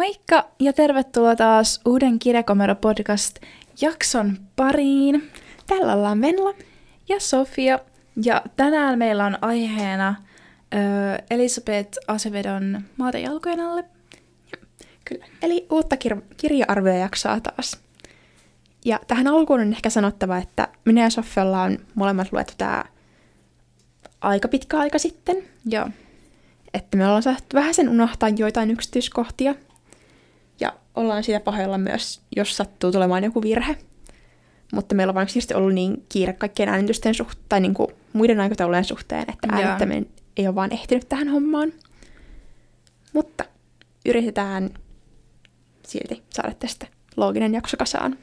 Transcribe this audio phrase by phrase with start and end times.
[0.00, 5.30] Moikka ja tervetuloa taas uuden Kirjakomero-podcast-jakson pariin.
[5.66, 6.54] Täällä ollaan Venla.
[7.08, 7.78] Ja Sofia.
[8.24, 10.14] Ja tänään meillä on aiheena
[10.74, 10.76] ö,
[11.30, 13.84] Elisabeth Asevedon Maata jalkojen alle.
[15.04, 15.26] Kyllä.
[15.42, 17.78] Eli uutta kir- kirja-arviojaksoa taas.
[18.84, 22.84] Ja tähän alkuun on ehkä sanottava, että minä ja Sofia ollaan molemmat luettu tämä
[24.20, 25.36] aika pitkä aika sitten.
[25.66, 25.88] Joo.
[26.74, 29.54] Että me ollaan saatu vähän sen unohtaa joitain yksityiskohtia.
[30.60, 33.76] Ja ollaan siitä pahoilla myös, jos sattuu tulemaan joku virhe.
[34.72, 38.84] Mutta meillä on vain ollut niin kiire kaikkien äänitysten suhteen, tai niin kuin muiden aikataulujen
[38.84, 39.60] suhteen, että Joo.
[39.60, 40.06] äänittäminen
[40.36, 41.72] ei ole vaan ehtinyt tähän hommaan.
[43.12, 43.44] Mutta
[44.06, 44.70] yritetään
[45.86, 48.18] silti saada tästä looginen jakso kasaan.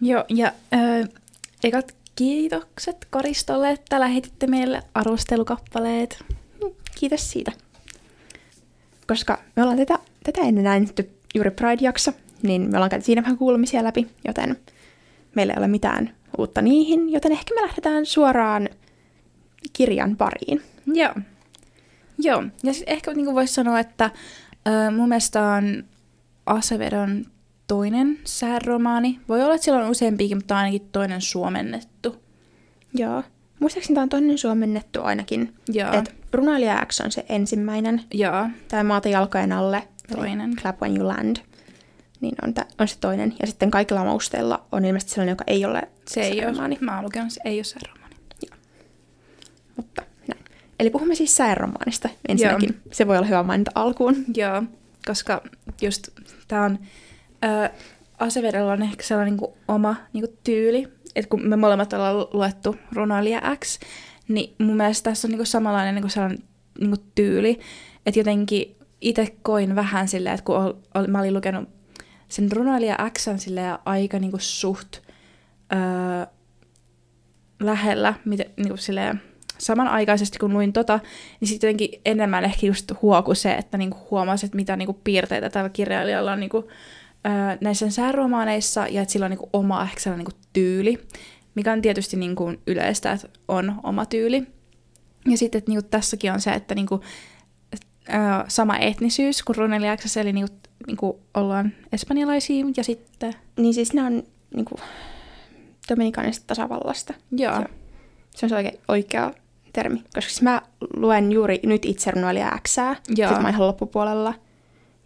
[0.00, 1.08] Joo, ja ö,
[1.64, 6.24] ekat kiitokset Koristolle, että lähetitte meille arvostelukappaleet.
[6.94, 7.52] Kiitos siitä.
[9.06, 13.38] Koska me ollaan tätä, tätä ennen äänitetty juuri Pride-jakso, niin me ollaan käyty siinä vähän
[13.38, 14.56] kuulumisia läpi, joten
[15.34, 18.68] meillä ei ole mitään uutta niihin, joten ehkä me lähdetään suoraan
[19.72, 20.62] kirjan pariin.
[20.86, 21.14] Joo.
[22.18, 24.10] Joo, ja sitten ehkä niin voisi sanoa, että
[24.68, 25.84] ö, mun mielestä on
[26.46, 27.24] Asevedon
[27.66, 29.20] toinen sääromaani.
[29.28, 32.16] Voi olla, että siellä on useampiakin, mutta ainakin toinen suomennettu.
[32.94, 33.22] Joo.
[33.60, 35.54] Muistaakseni tämä on toinen suomennettu ainakin.
[35.68, 35.92] Joo.
[35.92, 38.02] Et Runoilija X on se ensimmäinen.
[38.14, 39.88] Joo, Tämä Maata jalkojen alle.
[40.16, 40.56] Toinen.
[40.56, 41.36] Clap When You Land.
[42.20, 43.34] Niin on, tä, on se toinen.
[43.40, 46.40] Ja sitten kaikilla mausteilla on ilmeisesti sellainen, joka ei ole se ei ole.
[46.40, 46.78] sääromaani.
[46.80, 48.16] Mä oon lukenut, se ei ole sääromaani.
[49.76, 50.44] Mutta näin.
[50.80, 52.68] Eli puhumme siis sääromaanista ensinnäkin.
[52.68, 52.92] Joo.
[52.92, 54.24] Se voi olla hyvä mainita alkuun.
[54.34, 54.62] Joo,
[55.06, 55.42] koska
[55.82, 56.08] just
[56.48, 56.78] tää on...
[57.44, 57.70] Ö,
[58.18, 63.56] Asevedolla on ehkä sellainen niin oma niin tyyli, että kun me molemmat ollaan luettu runoilija
[63.64, 63.78] X,
[64.28, 66.38] niin mun mielestä tässä on niin samanlainen niin sellainen
[66.80, 67.60] niin tyyli,
[68.06, 71.68] että jotenkin itse koin vähän silleen, että kun ol, ol, mä olin lukenut
[72.28, 74.96] sen runoilija Xn silleen aika niin suht
[75.72, 76.26] öö,
[77.60, 79.22] lähellä, mitä, niin kuin silleen,
[79.58, 81.00] samanaikaisesti kun luin tota,
[81.40, 85.50] niin sitten jotenkin enemmän ehkä just huoku se, että niinku huomasi, että mitä niinku piirteitä
[85.50, 86.68] tällä kirjailijalla on niinku,
[87.26, 90.98] öö, näissä sääromaaneissa, ja että sillä on niinku oma ehkä sellainen niinku tyyli,
[91.54, 94.46] mikä on tietysti niinku yleistä, että on oma tyyli.
[95.26, 97.00] Ja sitten, että niinku tässäkin on se, että niinku,
[98.48, 100.54] sama etnisyys kuin Runeliaksessa, eli niinku,
[100.86, 103.34] niinku ollaan espanjalaisia, ja sitten...
[103.56, 104.22] Niin siis ne on
[104.54, 104.80] niin kuin,
[105.88, 107.14] Dominikaanista tasavallasta.
[107.30, 107.56] Joo.
[107.56, 107.66] Se,
[108.36, 109.32] se on se oikea, oikea
[109.72, 109.98] termi.
[110.14, 110.62] Koska siis mä
[110.96, 113.28] luen juuri nyt itse runoilija Xää, Joo.
[113.28, 114.34] sitten mä ihan loppupuolella.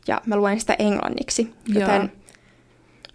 [0.09, 1.81] Ja mä luen sitä englanniksi, Joo.
[1.81, 2.13] joten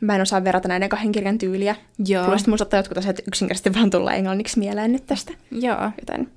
[0.02, 1.76] mä en osaa verrata näiden kahden kirjan tyyliä.
[2.08, 2.26] Joo.
[2.26, 5.34] Plus mun saattaa jotkut asiat yksinkertaisesti vaan tulla englanniksi mieleen nyt tästä.
[5.52, 5.92] Joo.
[6.00, 6.32] Joten,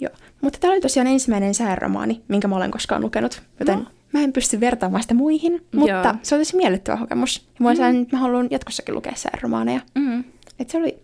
[0.00, 0.14] joo.
[0.42, 3.42] Mutta tämä oli tosiaan ensimmäinen sääromaani, minkä mä olen koskaan lukenut.
[3.60, 3.84] Joten No.
[4.12, 6.14] mä en pysty vertaamaan sitä muihin, mutta Joo.
[6.22, 7.48] se oli tosi miellyttävä kokemus.
[7.58, 8.06] Ja mä, mm.
[8.12, 9.80] mä haluan jatkossakin lukea sääromaaneja.
[9.94, 10.24] Mm.
[10.58, 10.98] Et se oli,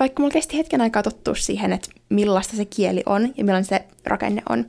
[0.00, 3.84] vaikka mulla kesti hetken aikaa tottua siihen, että millaista se kieli on ja millainen se
[4.04, 4.64] rakenne on,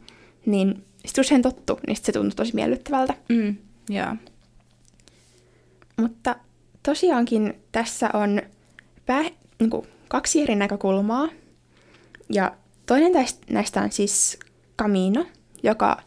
[0.45, 3.13] niin sitten usein tottu, niin sit se tuntui tosi miellyttävältä.
[3.29, 3.55] Mm.
[3.89, 4.15] Joo.
[6.01, 6.35] Mutta
[6.83, 8.41] tosiaankin tässä on
[9.05, 9.23] pää,
[9.59, 11.29] niin kuin, kaksi eri näkökulmaa.
[12.29, 12.53] Ja
[12.89, 14.39] toinen tästä, näistä on siis
[14.77, 15.25] Camino,
[15.63, 16.01] joka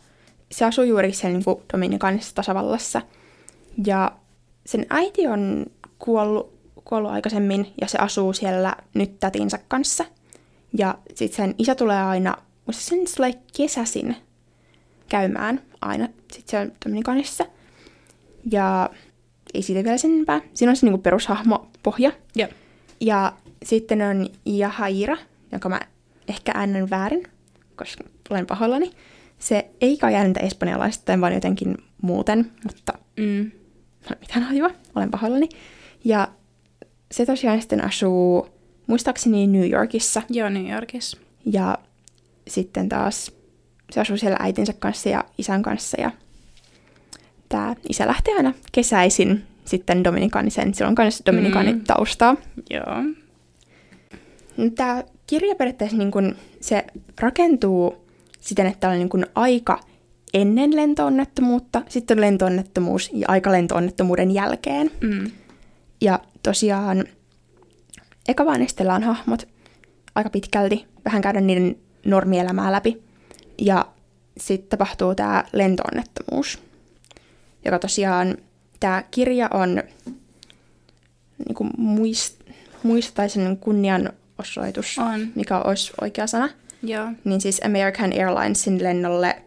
[0.50, 3.02] se asuu juuri siellä niin Dominikanisessa tasavallassa.
[3.86, 4.12] Ja
[4.66, 5.66] sen äiti on
[5.98, 6.52] kuollut,
[6.84, 10.04] kuollut aikaisemmin ja se asuu siellä nyt tätinsä kanssa.
[10.78, 14.16] Ja sitten sen isä tulee aina, musta sen tulee kesäsin
[15.08, 17.44] käymään aina sit siellä Dominikanissa.
[18.50, 18.90] Ja
[19.54, 20.40] ei siitä vielä sen enempää.
[20.54, 22.12] Siinä on se niinku perushahmo pohja.
[22.36, 22.48] Joo.
[23.00, 23.32] Ja
[23.64, 25.16] sitten on Jahaira,
[25.52, 25.80] jonka mä
[26.28, 27.22] ehkä äännän väärin,
[27.76, 28.90] koska olen pahoillani.
[29.38, 33.50] Se ei kai ääntä espanjalaista, vaan jotenkin muuten, mutta Mm.
[34.20, 35.48] mitään hajua, olen pahoillani.
[36.04, 36.28] Ja
[37.12, 38.48] se tosiaan sitten asuu
[38.86, 40.22] muistaakseni New Yorkissa.
[40.30, 41.16] Joo, New Yorkissa.
[41.46, 41.78] Ja
[42.48, 43.32] sitten taas
[43.90, 46.00] se asuu siellä äitinsä kanssa ja isän kanssa.
[46.00, 46.10] Ja
[47.48, 51.80] tämä isä lähtee aina kesäisin sitten Dominikaanisen, sillä on myös Dominikaani Mm.
[51.84, 52.36] taustaa.
[52.70, 52.96] Joo.
[54.74, 56.84] Tämä kirja periaatteessa niin kun, se
[57.20, 58.06] rakentuu
[58.40, 59.80] siten, että on niin kun aika
[60.34, 64.90] ennen lentoonnettomuutta, sitten on lentoonnettomuus ja aika lentoonnettomuuden jälkeen.
[65.00, 65.30] Mm.
[66.00, 67.04] Ja tosiaan
[68.28, 69.48] eka vaan estellään hahmot
[70.14, 71.76] aika pitkälti, vähän käydä niiden
[72.06, 73.02] normielämää läpi.
[73.58, 73.86] Ja
[74.38, 76.58] sitten tapahtuu tämä lentoonnettomuus,
[77.64, 78.36] joka tosiaan,
[78.80, 79.82] tämä kirja on
[81.46, 82.40] niin kuin muist,
[82.82, 83.28] muista tai
[84.40, 85.32] sen kunnianosoitus, On.
[85.34, 86.48] mikä olisi oikea sana.
[86.82, 87.08] Joo.
[87.24, 89.42] Niin siis American Airlinesin lennolle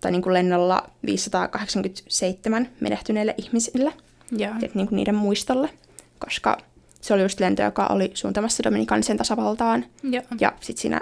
[0.00, 3.92] tai niin kuin lennolla 587 menehtyneille ihmisille,
[4.32, 4.54] Joo.
[4.74, 5.70] niin kuin niiden muistolle,
[6.18, 6.58] koska
[7.00, 9.84] se oli just lento, joka oli suuntamassa Dominikanisen tasavaltaan.
[10.02, 10.22] Joo.
[10.40, 11.00] Ja sitten siinä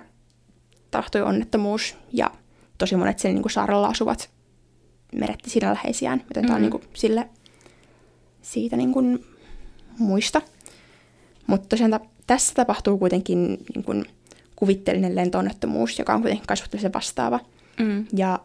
[0.91, 2.31] tahtoi onnettomuus ja
[2.79, 4.31] tosi monet siellä niin kuin saarella asuvat
[5.15, 7.29] meretti siinä läheisiään, joten tämä on niin kuin sille
[8.43, 9.25] siitä niin kuin
[9.99, 10.43] muista.
[11.47, 14.05] Mutta tosiaan tässä tapahtuu kuitenkin niin kuin
[14.57, 17.41] kuvitteellinen lentoonnettomuus, joka on kuitenkin kai suhteellisen vastaava.
[17.79, 18.07] Mm.
[18.17, 18.39] Ja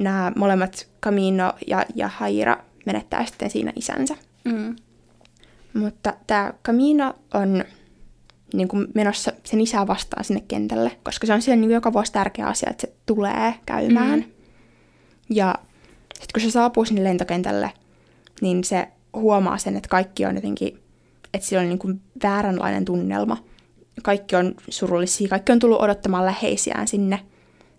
[0.00, 4.16] nämä molemmat Camino ja, ja Haira menettää sitten siinä isänsä.
[4.44, 4.76] Mm.
[5.74, 7.64] Mutta tämä Camino on
[8.54, 11.92] niin kuin menossa sen isää vastaan sinne kentälle, koska se on siellä niin kuin joka
[11.92, 14.18] vuosi tärkeä asia, että se tulee käymään.
[14.18, 14.24] Mm.
[15.30, 15.54] Ja
[16.14, 17.70] sitten kun se saapuu sinne lentokentälle,
[18.40, 20.80] niin se huomaa sen, että kaikki on jotenkin,
[21.34, 23.44] että siellä on niin kuin vääränlainen tunnelma.
[24.02, 27.20] Kaikki on surullisia, kaikki on tullut odottamaan läheisiään sinne.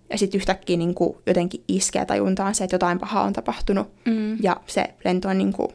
[0.09, 3.87] Ja sitten yhtäkkiä niin kuin jotenkin iskee tajuntaan se, että jotain pahaa on tapahtunut.
[4.05, 4.37] Mm.
[4.43, 5.69] Ja se lento on niin kuin,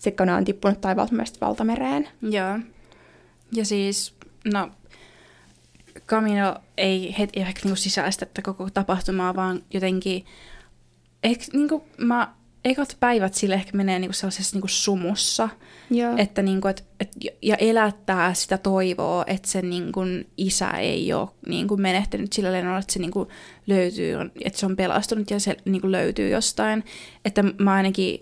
[0.00, 2.08] se kone on tippunut taivaalta myös valtamereen.
[2.22, 2.58] Joo.
[3.52, 4.14] Ja siis,
[4.52, 4.70] no,
[6.06, 10.24] Camino ei heti ehkä niinku sisäistä tätä koko tapahtumaa, vaan jotenkin,
[11.22, 15.48] ehkä niinku, mä, ekat päivät sille ehkä menee niinku sellaisessa niinku sumussa,
[15.90, 16.14] Joo.
[16.16, 17.08] että niinku, et, et,
[17.42, 20.00] ja elättää sitä toivoa, että sen niinku
[20.36, 23.28] isä ei ole niinku menehtynyt sillä lennolla, että se niinku
[23.66, 26.84] löytyy, että se on pelastunut ja se niinku löytyy jostain.
[27.24, 28.18] Että mä ainakin,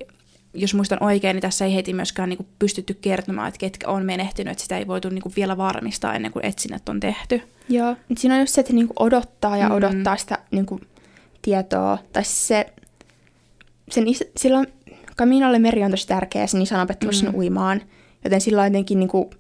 [0.54, 4.52] jos muistan oikein, niin tässä ei heti myöskään niinku pystytty kertomaan, että ketkä on menehtynyt,
[4.52, 7.42] että sitä ei voitu niinku vielä varmistaa ennen kuin etsinnät on tehty.
[7.68, 7.96] Joo.
[8.16, 9.74] Siinä on just se, että niinku odottaa ja Mm.
[9.74, 10.80] odottaa sitä niinku
[11.42, 11.98] tietoa.
[12.12, 12.66] Tai se,
[13.90, 14.66] sen is, silloin
[15.16, 17.18] Caminolle meri on tosi tärkeä ja sen isä on opettanut Mm.
[17.18, 17.82] sen uimaan.
[18.24, 19.30] Joten sillä on jotenkin niinku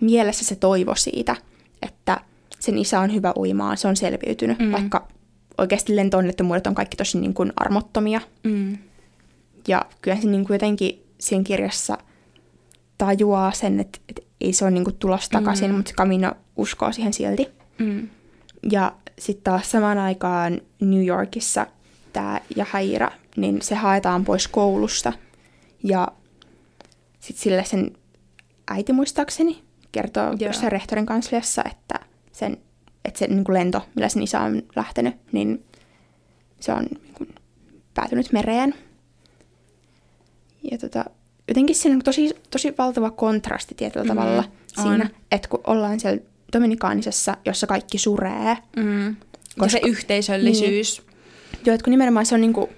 [0.00, 1.36] mielessä se toivo siitä,
[1.82, 2.20] että
[2.60, 4.58] sen isä on hyvä uimaan, se on selviytynyt.
[4.58, 4.72] Mm.
[4.72, 5.08] Vaikka
[5.58, 8.20] oikeasti lentoonnettomuudet on kaikki tosi niinku armottomia.
[8.44, 8.78] Mm.
[9.68, 11.98] Ja kyllä se niinku jotenkin siinä kirjassa
[12.98, 15.76] tajuaa sen, että, että ei se ole niinku tulossa takaisin, Mm.
[15.76, 17.48] mutta se Camino uskoo siihen silti.
[17.78, 18.08] Mm.
[18.70, 21.66] Ja sitten taas samaan aikaan New Yorkissa
[22.16, 25.12] tämä Jahaira, niin se haetaan pois koulusta.
[25.84, 26.08] Ja
[27.20, 27.90] sitten sille sen
[28.70, 30.36] äiti muistaakseni kertoo Joo.
[30.40, 31.94] jossain rehtorin kansliassa, että,
[32.32, 32.56] sen,
[33.04, 35.64] että se niin kuin lento, millä sen isä on lähtenyt, niin
[36.60, 37.34] se on niin kuin,
[37.94, 38.74] päätynyt mereen.
[40.70, 41.04] Ja tota,
[41.48, 44.44] jotenkin siinä on tosi, tosi valtava kontrasti tietyllä Mhm, tavalla
[44.78, 44.82] on.
[44.82, 46.22] siinä, että kun ollaan siellä
[46.52, 49.06] Dominikaanisessa, jossa kaikki suree, Mm.
[49.08, 49.14] Ja
[49.60, 51.02] Koska- se yhteisöllisyys.
[51.66, 52.68] Joo, että kun nimenomaan se on niinku,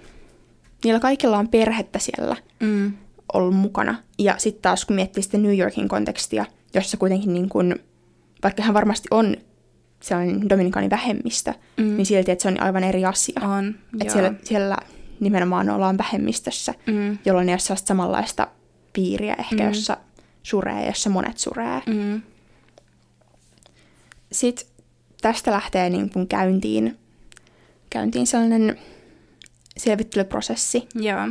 [0.84, 2.92] niillä kaikilla on perhettä siellä Mm.
[3.32, 4.02] ollut mukana.
[4.18, 6.44] Ja sitten taas kun miettii sitten New Yorkin kontekstia,
[6.74, 7.76] jossa kuitenkin niin kun,
[8.42, 9.36] vaikka hän varmasti on
[10.02, 11.84] sellainen dominikaanin vähemmistö, Mm.
[11.96, 13.40] niin silti, että se on aivan eri asia.
[13.58, 14.76] On, Että siellä, siellä
[15.20, 17.18] nimenomaan ollaan vähemmistössä, Mm.
[17.24, 18.48] jolloin ei ole sellaista samanlaista
[18.92, 19.68] piiriä ehkä, Mm.
[19.68, 19.96] jossa
[20.42, 21.82] suree, jossa monet suree.
[21.86, 22.22] Mm.
[24.32, 24.66] Sitten
[25.22, 26.98] tästä lähtee niin kun käyntiin,
[27.90, 28.78] käyntiin sellainen
[29.76, 31.28] selvittelyprosessi, Joo.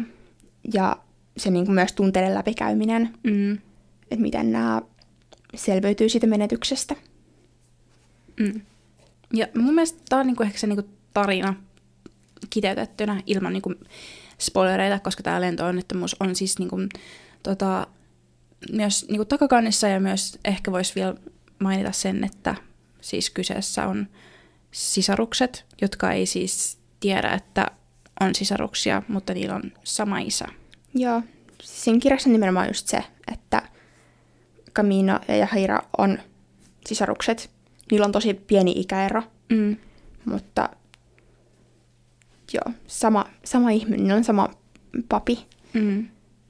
[0.73, 0.97] ja
[1.37, 3.53] se niin kuin myös tunteiden läpikäyminen, Mm.
[4.01, 4.81] että miten nämä
[5.55, 6.95] selviytyy siitä menetyksestä.
[8.39, 8.61] Mm.
[9.33, 11.55] Ja mun mielestä tämä on niinku ehkä se niinku tarina
[12.49, 13.73] kiteytettynä ilman niinku
[14.39, 16.77] spoilereita, koska tämä lentoonnettomuus on siis niinku,
[17.43, 17.87] tota,
[18.71, 21.15] myös niinku takakannissa ja myös ehkä voisi vielä
[21.59, 22.55] mainita sen, että
[23.01, 24.07] siis kyseessä on
[24.71, 27.65] sisarukset, jotka ei siis tiedä, että
[28.19, 30.45] on sisaruksia, mutta niillä on sama isä.
[30.93, 31.21] Joo,
[31.63, 33.61] siinä kirjassa on nimenomaan just se, että
[34.73, 36.19] Camino ja Jahaira on
[36.87, 37.49] sisarukset.
[37.91, 39.77] Niillä on tosi pieni ikäero, Mm.
[40.25, 40.69] mutta
[42.53, 44.49] joo, sama, sama ihminen, niillä on sama
[45.09, 45.45] papi.
[45.73, 46.07] Mm.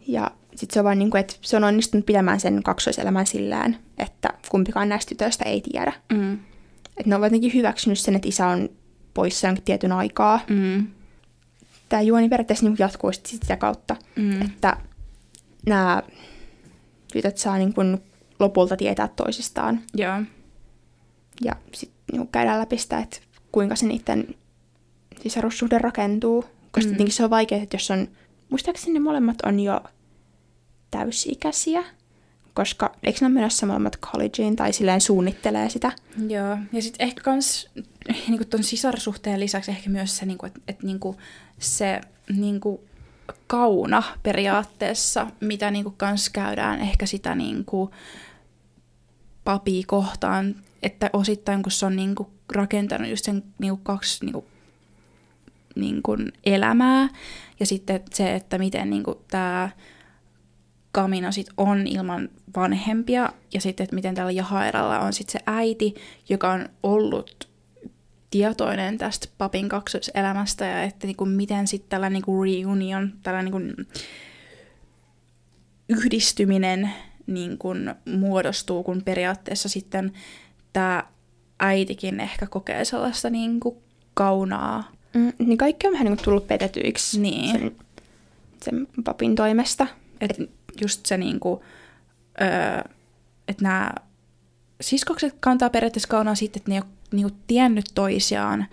[0.08, 3.78] Ja sitten se on vaan niin kuin, että se on onnistunut pitämään sen kaksoiselämän sillään,
[3.98, 5.94] että kumpikaan näistä tytöistä ei tiedä.
[6.14, 6.40] Mm.
[6.98, 8.70] Että ne on jotenkin hyväksynyt sen, että isä on
[9.13, 10.39] poissa jonkin tietyn aikaa.
[10.50, 10.88] Mm.
[11.89, 14.42] Tämä juoni periaatteessa niin jatkuu sit sitä kautta, Mm.
[14.42, 14.77] että
[15.68, 16.04] nämä
[17.13, 17.98] tytöt saa niin kuin
[18.39, 19.82] lopulta tietää toisistaan.
[19.94, 20.22] Joo.
[21.42, 23.18] Ja sitten niin käydään läpi sitä, että
[23.51, 24.36] kuinka se niiden
[25.22, 26.46] sisarussuhde rakentuu.
[26.72, 26.98] Koska Mm.
[27.04, 27.08] mm.
[27.10, 28.08] se on vaikeaa, että jos on,
[28.50, 29.82] muistaakseni ne molemmat on jo
[30.92, 31.84] täysi-ikäisiä,
[32.58, 35.92] koska eikö ne ole menossa molemmat collegeen tai silleen suunnittelee sitä.
[36.30, 37.70] Joo, ja sitten ehkä kans
[38.28, 41.16] niinku ton sisarsuhteen lisäksi ehkä myös se, niinku, että et, niinku,
[41.60, 42.84] se niinku,
[43.48, 47.92] kauna periaatteessa, mitä niinku, kans käydään ehkä sitä niinku,
[49.44, 54.46] papia kohtaan, että osittain kun se on niinku, rakentanut just sen niinku, kaksi niinku,
[55.76, 57.10] niin kuin elämää
[57.60, 59.70] ja sitten se, että miten niin kuin tämä
[60.98, 65.96] Kamino sit on ilman vanhempia ja sitten, että miten tällä Jahairalla on sitten se äiti,
[66.30, 67.50] joka on ollut
[68.30, 73.60] tietoinen tästä papin kaksoiselämästä ja että niinku, miten sitten tällä niinku reunion, tällä niinku,
[75.89, 76.92] yhdistyminen
[77.27, 77.70] niinku,
[78.06, 80.13] muodostuu, kun periaatteessa sitten
[80.74, 81.04] tämä
[81.60, 83.82] äitikin ehkä kokee sellaista niinku,
[84.13, 84.92] kaunaa.
[85.13, 87.51] Mm, niin kaikki on vähän niin kuin tullut petetyiksi Niin.
[87.51, 87.75] sen,
[88.62, 89.88] sen papin toimesta.
[90.22, 91.64] Et just se niinku,
[92.42, 92.82] öö,
[93.48, 93.92] että nämä
[94.82, 98.66] siskokset kantaa periaatteessa kaunaa siitä, että ne ei ole niinku tiennyt toisiaan.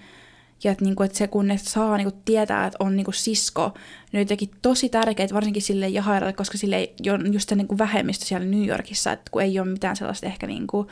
[0.65, 3.73] Ja että niinku, et se, kun ne saa niinku tietää, että on niinku sisko,
[4.13, 7.79] ne on jotenkin tosi tärkeitä, varsinkin sille Jahairalle, koska sille ei ole just se niinku
[7.79, 10.87] vähemmistö siellä New Yorkissa, että kun ei ole mitään sellaista ehkä niinku,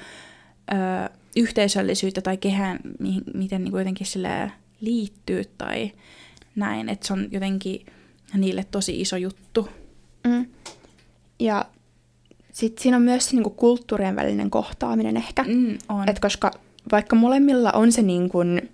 [0.73, 5.93] öö, yhteisöllisyyttä tai kehään, mihin, miten niinku jotenkin sille liittyy tai
[6.57, 7.87] näin, että se on jotenkin
[8.35, 9.69] niille tosi iso juttu.
[10.25, 10.47] Mm.
[11.43, 11.65] Ja
[12.53, 15.43] sitten siinä on myös se niin kuin kulttuurien välinen kohtaaminen ehkä.
[15.43, 16.09] Mm, on.
[16.09, 16.51] Et koska
[16.93, 18.71] vaikka molemmilla on se niin kuin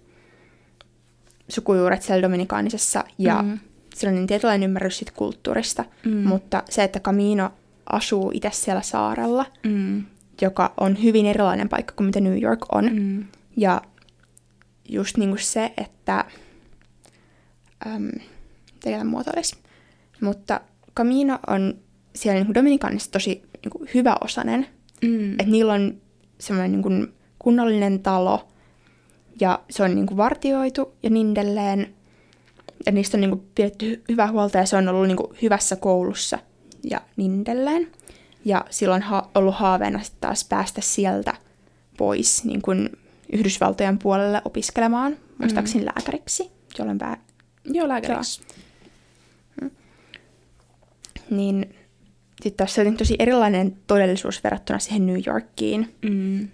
[1.48, 3.58] sukujuuret siellä Dominikaanisessa ja Mm.
[3.94, 6.12] sellainen tietynlainen ymmärrys siitä kulttuurista, Mm.
[6.28, 7.50] mutta se, että Camino
[7.92, 10.04] asuu itse siellä saarella, Mm.
[10.42, 13.24] joka on hyvin erilainen paikka kuin mitä New York on, Mm.
[13.56, 13.82] ja
[14.88, 16.24] just niin kuin se, että...
[17.86, 18.10] Äm,
[18.84, 19.56] miten muotoilisi?
[20.20, 20.60] Mutta
[20.96, 21.74] Camino on
[22.18, 24.66] siellä niin Dominikaanissa tosi niin kuin hyväosainen.
[25.02, 25.32] Mm.
[25.32, 26.00] Että niillä on
[26.38, 28.48] semmoinen niin kuin kunnollinen talo
[29.40, 31.94] ja se on niin kuin vartioitu ja niin edelleen.
[32.86, 35.36] Ja niistä on niin kuin pidetty hy- hyvää huolta ja se on ollut niin kuin
[35.42, 36.38] hyvässä koulussa
[36.90, 37.92] ja niin edelleen.
[38.44, 41.34] Ja silloin on ha- ollut haaveena sitten taas päästä sieltä
[41.96, 42.90] pois niin kuin
[43.32, 47.16] Yhdysvaltojen puolelle opiskelemaan, muistaakseni lääkäriksi, jolloin pää...
[47.64, 48.42] Joo, lääkäriksi.
[51.30, 51.74] Niin
[52.42, 55.94] sitten tässä on tosi erilainen todellisuus verrattuna siihen New Yorkiin.
[56.02, 56.48] Mm.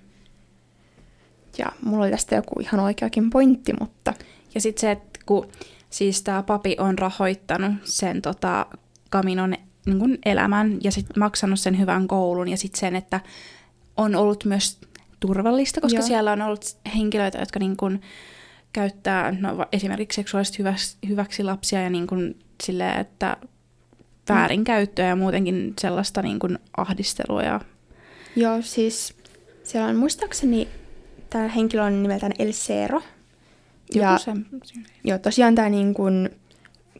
[1.59, 4.14] Ja mulla oli tästä joku ihan oikeakin pointti, mutta
[4.55, 5.49] Ja sitten se, että kun
[5.91, 8.67] siis tämä papi on rahoittanut sen tota,
[9.11, 9.55] Kaminon
[9.87, 13.21] niin kun elämän ja sitten maksanut sen hyvän koulun ja sitten sen, että
[13.97, 14.81] on ollut myös
[15.21, 16.07] turvallista, koska Joo.
[16.07, 16.64] siellä on ollut
[16.97, 18.00] henkilöitä, jotka niin kun
[18.73, 23.37] käyttää no, esimerkiksi seksuaalisesti hyväksi, hyväksi lapsia ja niin kun silleen, että
[24.28, 27.43] väärinkäyttöä ja muutenkin sellaista niin kun ahdistelua.
[27.43, 27.61] Ja,
[28.37, 29.16] joo, siis
[29.62, 30.69] siellä on muistaakseni
[31.31, 33.02] tämä henkilö on nimeltään El Cero.
[33.95, 34.33] Ja se,
[35.04, 36.31] joo, tosiaan tämä niin kuin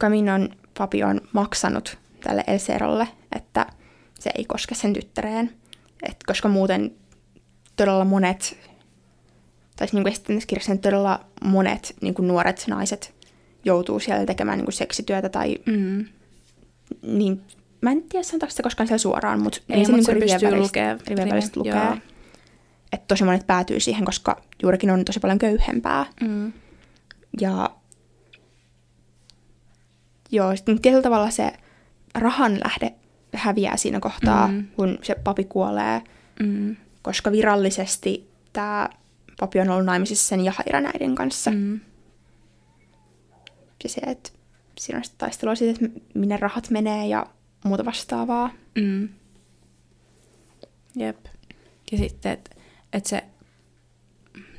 [0.00, 3.66] Caminon papi on maksanut tälle El Cerolle, että
[4.21, 5.54] se ei koske sen tyttäreen.
[6.09, 6.95] Et koska muuten
[7.76, 8.59] todella monet,
[9.76, 13.14] tai niin kuin tässä kirjassa niin todella monet niin kuin nuoret naiset
[13.64, 16.04] joutuu siellä tekemään niin kuin seksityötä tai mm.
[17.06, 17.40] Niin,
[17.80, 20.50] mä en tiedä sanotaanko sitä koskaan siellä suoraan, mutta Ei, se mutta niinku rivien pystyy
[20.50, 20.96] välistä- lukee.
[21.06, 21.73] rivien välistä lukee.
[21.84, 21.96] Joo.
[22.92, 26.06] Että tosi monet päätyy siihen, koska juurikin on tosi paljon köyhempää.
[26.20, 26.52] Mm.
[27.40, 27.70] Ja
[30.30, 31.52] joo, sitten tietyllä tavalla se
[32.14, 32.94] rahan lähde
[33.34, 34.66] häviää siinä kohtaa, Mm.
[34.76, 36.02] kun se papi kuolee,
[36.40, 36.76] Mm.
[37.02, 38.88] koska virallisesti tämä
[39.40, 41.50] papi on ollut naimisissa sen Jahairan äidin kanssa.
[41.50, 41.80] Mm.
[43.84, 44.30] Ja se, että
[44.78, 47.26] siinä on sitten taistelua siitä, että minne rahat menee ja
[47.64, 48.50] muuta vastaavaa.
[48.75, 49.09] Mm.
[50.97, 51.26] Jep.
[51.93, 52.50] Ja sitten, että
[52.93, 53.25] et se...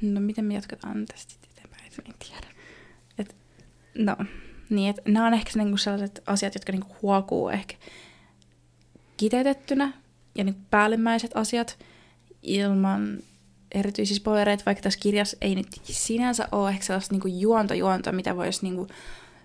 [0.02, 1.92] No miten me jatketaan tästä eteenpäin?
[2.06, 2.48] En tiedä.
[3.18, 3.36] Et,
[3.98, 4.16] no,
[4.70, 7.76] niin, että nämä on ehkä niinku sellaiset asiat, jotka niinku huokuu ehkä
[9.18, 9.94] kiteytettynä
[10.36, 11.80] ja niinku päällimmäiset asiat
[12.44, 13.18] ilman
[13.72, 18.36] erityisiä spoilereita, vaikka tässä kirjassa ei nyt sinänsä ole ehkä sellaista niinku juonta juonta, mitä
[18.36, 18.88] voisi niinku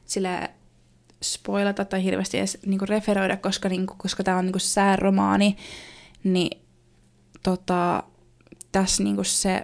[0.05, 0.50] sille
[1.23, 5.57] spoilata tai hirveästi edes niinku referoida, koska, niinku, koska tämä on niinku sääromaani,
[6.25, 6.61] niin
[7.43, 8.03] tota,
[8.73, 9.62] tässä niinku se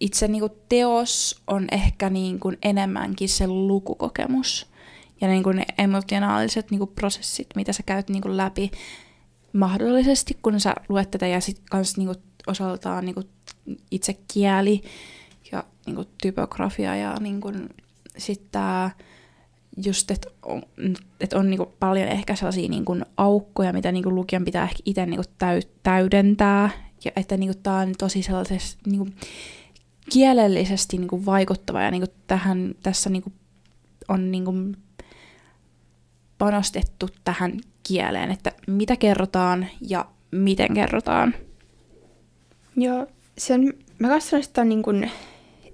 [0.00, 4.66] itse niinku teos on ehkä niinku enemmänkin se lukukokemus
[5.20, 8.70] ja niinku ne emotionaaliset niinku prosessit, mitä sä käyt niinku läpi
[9.52, 12.14] mahdollisesti, kun sä luet tätä ja sitten kans niinku
[12.46, 13.22] osaltaan niinku
[13.90, 14.82] itse kieli
[15.52, 17.52] ja niinku typografia ja niinku
[18.18, 18.90] sitten tää
[19.76, 20.62] just, että on,
[21.20, 25.30] et on niinku paljon ehkä sellaisia niinku aukkoja, mitä niinku lukijan pitää ehkä itse niinku
[25.38, 26.70] täy, täydentää.
[27.04, 29.08] Ja että niinku tämä on tosi sellaisessa niinku
[30.10, 33.32] kielellisesti niinku vaikuttava ja niinku tähän, tässä niinku
[34.08, 34.52] on niinku
[36.38, 41.34] panostettu tähän kieleen, että mitä kerrotaan ja miten kerrotaan.
[42.76, 43.06] Joo,
[43.38, 45.10] se on, mä sanon, että on niin kuin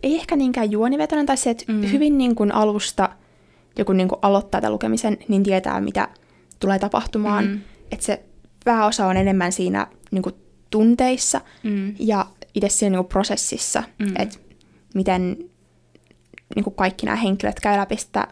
[0.02, 1.92] ei ehkä niinkään juonivetoinen, tai se, että mm.
[1.92, 3.08] hyvin niin kuin alusta
[3.78, 6.08] joku niin kuin aloittaa tämän lukemisen, niin tietää, mitä
[6.60, 7.44] tulee tapahtumaan.
[7.46, 7.60] Mm.
[7.92, 8.24] Että se
[8.64, 10.34] pääosa on enemmän siinä niin kuin
[10.70, 11.94] tunteissa Mm.
[11.98, 14.12] ja itse siinä niin kuin prosessissa, Mm.
[14.18, 14.38] että
[14.94, 15.36] miten
[16.56, 18.28] niin kuin kaikki nämä henkilöt käy läpi sitä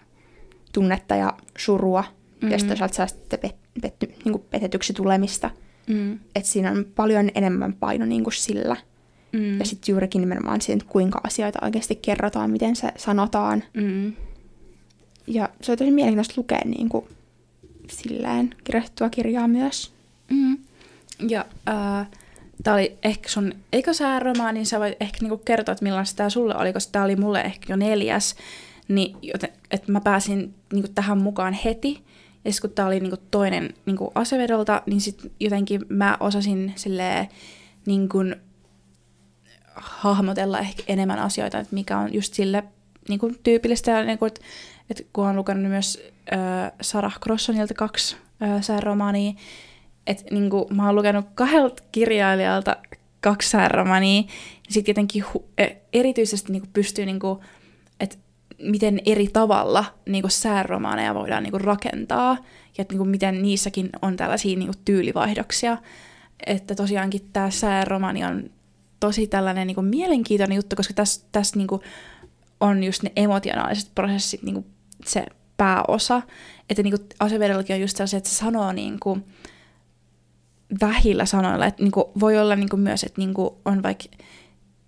[0.73, 2.05] tunnetta ja surua,
[2.43, 2.51] mm.
[2.51, 5.51] ja sitten saa sitten pet, petty, niin kuin petetyksi tulemista.
[5.87, 6.13] Mm.
[6.13, 8.77] Että siinä on paljon enemmän paino niin kuin sillä.
[9.33, 9.59] Mm.
[9.59, 13.63] Ja sitten juurikin nimenomaan siihen, kuinka asioita oikeasti kerrotaan, miten se sanotaan.
[13.75, 14.13] Mm.
[15.27, 17.05] Ja se on tosi mielenkiintoista lukea niin kuin,
[17.91, 19.93] silleen kirjoitettua kirjaa myös.
[20.31, 20.59] Mm.
[21.29, 22.07] Ja äh,
[22.63, 26.57] tämä oli ehkä sun ekosääromaani, niin sä voit ehkä niinku kertoa, että millaista tämä sulle
[26.57, 28.35] oli, koska tämä oli mulle ehkä jo neljäs,
[28.89, 32.03] niin joten, että mä pääsin niinku tähän mukaan heti.
[32.45, 37.29] Ja sitten kun tämä oli niinku toinen niinku Asevedolta, niin sitten jotenkin mä osasin silleen,
[37.87, 38.19] niinku,
[39.75, 42.65] hahmotella ehkä enemmän asioita, että mikä on just sille
[43.09, 43.91] niinku, tyypillistä.
[43.91, 44.41] Ja, niinku, että,
[44.93, 49.33] että kun olen lukenut myös äh, Sarah Crossonilta kaksi äh, sääromaania,
[50.07, 52.77] että niinku, mä oon lukenut kahdelta kirjailijalta
[53.21, 54.29] kaksi sääromaania, niin
[54.69, 57.41] sitten jotenkin hu- e- erityisesti niinku pystyy, niinku,
[58.01, 58.17] että
[58.63, 62.37] miten eri tavalla niinku sääromaaneja voidaan niinku rakentaa,
[62.79, 65.79] ja että niinku, miten niissäkin on tällaisia niinku tyylivaihdoksia.
[66.47, 68.51] Että tosiaankin tämä sääromaani on
[69.01, 71.83] tosi tällainen niinku mielenkiintoinen juttu, koska tässä täs, niinku
[72.61, 74.67] on just ne emotionaaliset prosessit niinku
[75.11, 76.23] se pääosa.
[76.71, 79.19] Että niinku Asevedellakin on just sellaisia, että se sanoo niinku,
[80.81, 81.67] vähillä sanoilla.
[81.67, 84.05] Että niinku voi olla niinku myös, että niinku on vaikka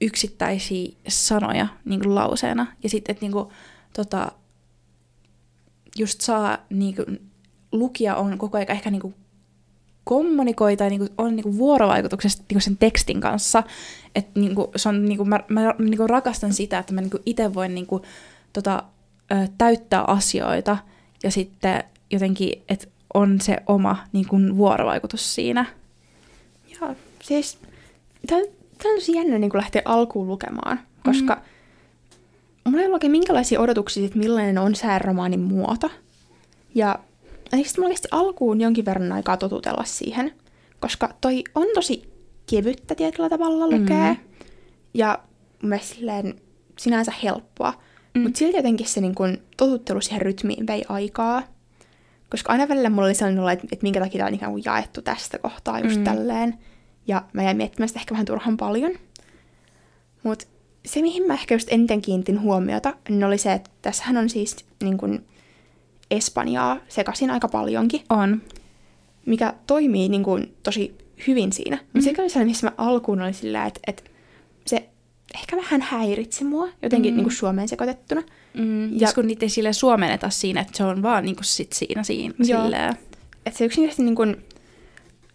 [0.00, 2.66] yksittäisiä sanoja niinku lauseena.
[2.82, 3.52] Ja sitten, että niinku,
[3.96, 4.32] tota,
[5.96, 7.02] just saa, niinku,
[7.72, 9.14] lukija on koko ajan ehkä niinku
[10.04, 13.62] kommunikoi tai niinku, on niinku vuorovaikutuksessa niinku sen tekstin kanssa.
[14.14, 17.74] Et niinku, se on, niinku, mä, mä niinku rakastan sitä, että mä niinku itse voin
[17.74, 18.02] niinku,
[18.52, 18.82] tota,
[19.32, 20.76] ö, täyttää asioita
[21.22, 25.66] ja sitten jotenkin, että on se oma niinku, vuorovaikutus siinä.
[26.80, 27.58] Joo, siis
[28.26, 28.46] tämä on
[28.82, 31.40] tosi jännä niin lähteä alkuun lukemaan, koska mm.
[32.64, 35.90] mulla ei ollut oikein minkälaisia odotuksia, että millainen on sääromaanin muoto.
[36.74, 36.98] Ja
[37.56, 40.34] sitten mulla kesti alkuun jonkin verran aikaa totutella siihen,
[40.80, 42.12] koska toi on tosi
[42.50, 44.14] kevyttä tietyllä tavalla lukea.
[44.14, 44.16] Mm.
[44.94, 45.18] Ja
[45.62, 46.40] mun silleen
[46.78, 47.74] sinänsä helppoa.
[48.14, 48.20] Mm.
[48.22, 51.42] Mutta silti jotenkin se niin kun, totuttelu siihen rytmiin vei aikaa.
[52.30, 54.62] Koska aina välillä mulla oli sellainen olo, että, että minkä takia tämä on ikään kuin
[54.66, 56.04] jaettu tästä kohtaa just Mm.
[56.04, 56.58] tälleen.
[57.06, 58.92] Ja mä jäin miettimään sitä ehkä vähän turhan paljon.
[60.22, 60.46] Mutta
[60.86, 64.56] se, mihin mä ehkä just eniten kiinnitin huomiota, niin oli se, että tässähän on siis
[64.82, 65.24] niin kun,
[66.10, 68.42] Espanjaa sekaisin aika paljonkin, On.
[69.26, 70.94] mikä toimii niin kun, tosi
[71.26, 71.76] hyvin siinä.
[71.76, 72.08] Mutta Mhm.
[72.08, 72.14] mm.
[72.16, 74.02] se oli sellainen, missä mä alkuun oli sillä, että, että
[75.34, 77.16] ehkä vähän häiritsi mua, jotenkin Mm.
[77.16, 78.22] niin kuin Suomeen sekoitettuna.
[78.54, 82.02] Mm, ja kun niitä ei sille suomenneta siinä, että se on vaan niinku sit siinä,
[82.02, 82.66] siinä Joo.
[83.46, 84.36] Että se yksinkertaisesti niin kun,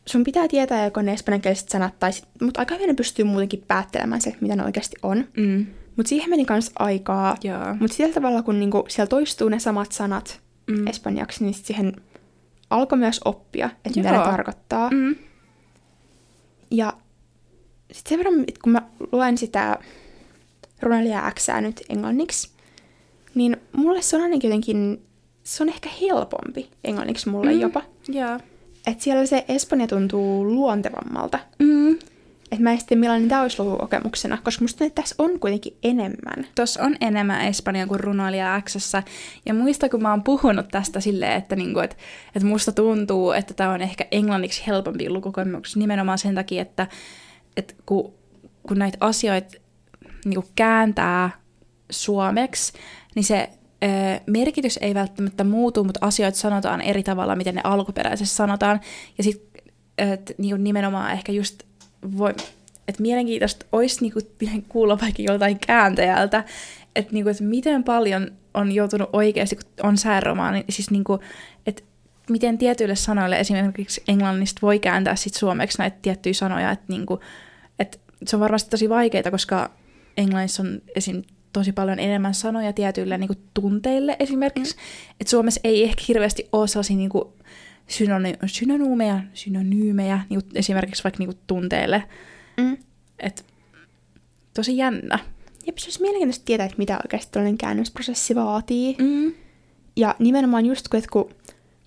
[0.05, 3.63] sun pitää tietää joko ne espanjankieliset sanat, tai sit, mutta aika hyvin ne pystyy muutenkin
[3.67, 5.25] päättelemään se, mitä ne oikeasti on.
[5.37, 5.65] Mm.
[5.95, 7.35] Mutta siihen meni kans aikaa.
[7.79, 10.87] Mutta sillä tavalla, kun niinku siellä toistuu ne samat sanat Mm.
[10.87, 11.93] espanjaksi, niin siihen
[12.69, 14.89] alkoi myös oppia, että mitä ne tarkoittaa.
[14.89, 15.15] Mm.
[16.71, 16.93] Ja
[17.91, 19.77] sitten sen verran, että kun mä luen sitä
[20.81, 22.49] Runelia X nyt englanniksi,
[23.35, 25.01] niin mulle se on ainakin jotenkin,
[25.43, 27.59] se on ehkä helpompi englanniksi mulle Mm.
[27.59, 27.81] jopa.
[28.07, 28.39] Joo.
[28.87, 31.39] Että siellä se Espanja tuntuu luontevammalta.
[31.59, 31.91] Mm.
[32.51, 36.47] Että mä en sitten millainen tämä olisi lukukokemuksena, koska musta että tässä on kuitenkin enemmän.
[36.55, 38.75] Tuossa on enemmän Espanjaa kuin runoilija x
[39.45, 41.97] Ja muista, kun mä oon puhunut tästä silleen, että, niinku, et,
[42.35, 46.87] et musta tuntuu, että tämä on ehkä englanniksi helpompi lukukokemus nimenomaan sen takia, että
[47.59, 48.13] et kun,
[48.67, 49.57] kun näitä asioita
[50.25, 51.29] niinku kääntää
[51.89, 52.73] suomeksi,
[53.15, 53.49] niin se
[53.83, 53.87] ö,
[54.27, 58.79] merkitys ei välttämättä muutu, mutta asioita sanotaan eri tavalla, miten ne alkuperäisesti sanotaan.
[59.17, 59.49] Ja sitten
[60.37, 61.63] niinku nimenomaan ehkä just
[62.17, 62.33] voi,
[62.87, 64.19] että mielenkiintoista olisi niinku
[64.69, 66.43] kuulla vaikka joltain kääntäjältä,
[66.95, 71.19] että niinku, et miten paljon on joutunut oikeasti, kun on sääromaani, siis niinku,
[71.65, 71.83] että
[72.29, 77.19] miten tietyille sanoille esimerkiksi englannista voi kääntää sit suomeksi näitä tiettyjä sanoja, että niinku,
[77.79, 79.71] et se on varmasti tosi vaikeaa, koska
[80.17, 81.21] englannissa on esim.
[81.53, 84.81] tosi paljon enemmän sanoja tietyille niinku tunteille esimerkiksi, mm.
[85.21, 87.33] että Suomessa ei ehkä hirveästi ole sellaisia niinku
[87.87, 92.03] synony- synonyymeja, synonyymejä niinku esimerkiksi vaikka niinku tunteille,
[92.57, 92.77] Mm.
[93.19, 93.45] et
[94.53, 95.19] tosi jännä.
[95.67, 98.95] Jep, se olisi mielenkiintoista tietää, että mitä oikeasti tällainen käännösprosessi vaatii.
[98.99, 99.33] Mm.
[99.95, 101.29] Ja nimenomaan just kun, että kun,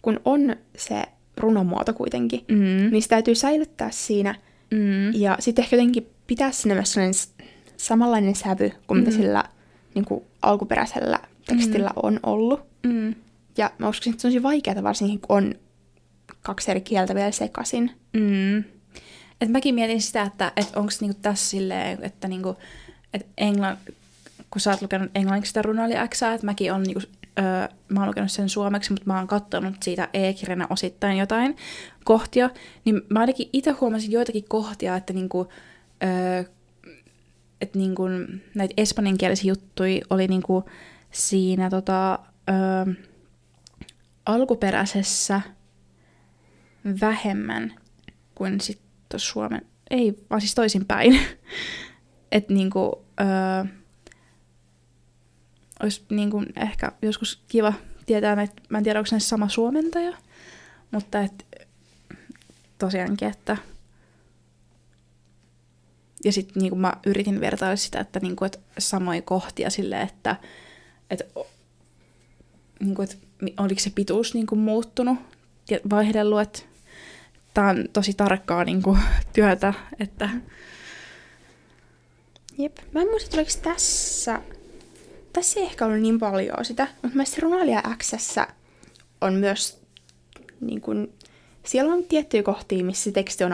[0.02, 1.02] kun on se
[1.37, 2.90] runomuoto kuitenkin, Mm.
[2.90, 4.35] niin se täytyy säilyttää siinä.
[4.72, 5.12] Mm.
[5.14, 7.20] Ja sitten ehkä jotenkin pitää sinne myös sellainen
[7.76, 9.04] samanlainen sävy kuin mm.
[9.04, 9.44] mitä sillä
[9.94, 12.00] niin kuin alkuperäisellä tekstillä mm.
[12.02, 12.61] on ollut.
[12.82, 13.14] Mm.
[13.56, 15.54] Ja mä uskoisin, että se on tosi vaikeaa, varsinkin kun on
[16.42, 17.90] kaksi eri kieltä vielä sekaisin.
[18.12, 18.58] Mm.
[19.40, 22.56] Et mäkin mietin sitä, että et onko niinku tässä silleen, että niinku,
[23.14, 23.76] et englann,
[24.50, 27.00] kun sä oot lukenut englanniksi sitä runoilija Xää, että mäkin on niinku,
[27.38, 31.57] öö, mä oon lukenut sen suomeksi, mutta mä oon katsonut siitä e-kirjana osittain jotain
[32.05, 32.51] kohtia,
[32.85, 35.49] niin mä ainakin itse huomasin joitakin kohtia, että niinku,
[36.05, 36.45] öö,
[37.61, 38.03] että niinku,
[38.55, 40.64] näitä espanjankielisiä juttuja oli niinku
[41.11, 42.18] siinä tota,
[42.49, 42.95] öö,
[44.27, 45.40] alkuperäisessä
[47.01, 47.75] vähemmän
[48.35, 51.21] kuin sitten suomen, ei, vaan siis toisinpäin.
[52.33, 53.73] että niinku, öö,
[55.83, 57.73] olisi niinku ehkä joskus kiva
[58.07, 60.16] tietää, että mä en tiedä, onko ne sama suomentaja,
[60.90, 61.47] mutta et,
[62.79, 63.57] tosiaankin, että
[66.25, 70.37] ja sitten niinku mä yritin vertailla sitä, että niinku, et samoja kohtia sille, että
[71.11, 71.23] et,
[72.81, 73.18] niinku, et,
[73.59, 75.18] oliko se pituus niinku muuttunut,
[75.90, 76.59] vaihdellut, että
[77.55, 78.99] tämä on tosi tarkkaa niinku,
[79.35, 80.31] työtä, että
[82.59, 82.79] Jep.
[82.92, 84.40] Mä en muista, oliko tässä...
[85.33, 88.47] Tässä ei ehkä ollut niin paljon sitä, mutta mä Runalia Xssä
[89.21, 89.83] on myös
[90.61, 91.12] niin kun,
[91.64, 93.53] siellä on tiettyjä kohtia, missä teksti on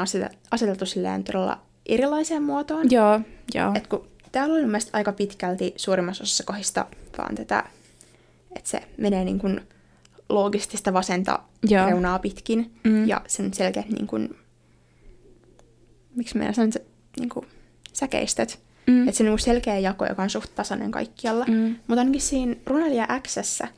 [0.51, 2.91] aseteltu silleen todella erilaiseen muotoon.
[2.91, 3.21] Joo,
[3.55, 3.73] joo.
[3.75, 6.87] Et kun täällä on mielestäni aika pitkälti suurimmassa osassa kohdista
[7.19, 7.64] vaan tätä,
[8.57, 9.61] että se menee niin kun
[10.29, 11.38] loogistista vasenta
[11.69, 11.87] joo.
[11.87, 13.09] reunaa pitkin mm.
[13.09, 14.37] ja sen selkeät niin kun,
[16.14, 16.87] miksi meidän sanon se
[17.19, 17.47] niin kun,
[17.93, 19.09] säkeistöt Mm.
[19.09, 21.44] Että se on niinku selkeä jako, joka on suht tasainen kaikkialla.
[21.48, 21.77] Mm.
[21.87, 23.68] Mutta ainakin siinä Runelia Xssä,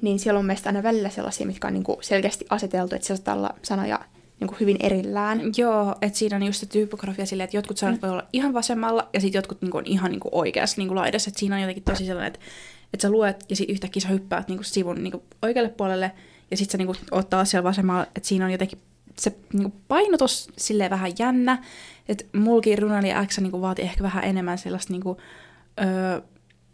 [0.00, 3.54] niin siellä on mielestäni aina välillä sellaisia, mitkä on niinku selkeästi aseteltu, että siellä olla
[3.62, 4.00] sanoja
[4.40, 5.40] niinku hyvin erillään.
[5.56, 8.02] Joo, että siinä on just se typografia silleen, että jotkut sanat mm.
[8.02, 11.28] voi olla ihan vasemmalla ja sitten jotkut niinku on ihan niinku oikeassa niinku laidassa.
[11.28, 12.46] Että siinä on jotenkin tosi sellainen, että,
[12.94, 16.12] että sä luet ja sitten yhtäkkiä sä hyppäät niinku sivun niinku oikealle puolelle
[16.50, 18.78] ja sitten sä niinku oot taas siellä vasemmalla, että siinä on jotenkin
[19.22, 21.64] se niinku painotus silleen vähän jännä,
[22.08, 25.16] että mulkin runali X niinku vaati ehkä vähän enemmän sellaista niinku,
[25.80, 26.20] öö,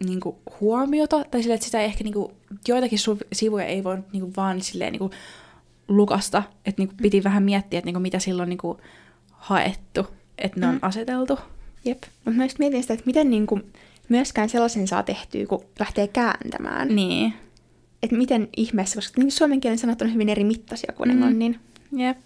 [0.07, 2.33] niinku huomiota, tai silleen, että sitä ei ehkä niinku,
[2.69, 5.11] joitakin su- sivuja ei voi niinku vaan silleen niinku
[5.89, 8.81] lukasta, että niinku piti vähän miettiä, että niinku mitä silloin niinku
[9.31, 10.07] haettu,
[10.39, 10.81] että ne on mm.
[10.83, 11.39] aseteltu.
[11.85, 13.61] Jep, mutta mä mietin sitä, että miten niinku
[14.09, 16.89] myöskään sellaisen saa tehtyä, kun lähtee kääntämään.
[16.89, 17.35] Niin.
[18.03, 21.13] Että miten ihmeessä, koska niin suomen kielen sanat on hyvin eri mittaisia kuin mm.
[21.13, 21.61] englannin.
[21.97, 22.19] Jep.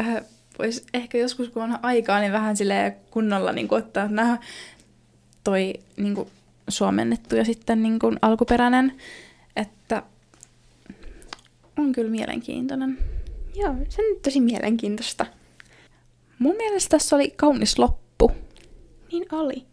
[0.00, 0.24] Äh,
[0.58, 4.38] voisi ehkä joskus, kun on aikaa, niin vähän sille kunnolla niin kuin, ottaa nämä
[5.44, 6.28] toi niin kuin,
[6.68, 8.92] suomennettu ja sitten niin kuin, alkuperäinen.
[9.56, 10.02] Että
[11.78, 12.98] on kyllä mielenkiintoinen.
[13.54, 15.26] Joo, se on tosi mielenkiintoista.
[16.38, 18.32] Mun mielestä tässä oli kaunis loppu.
[19.12, 19.66] Niin oli.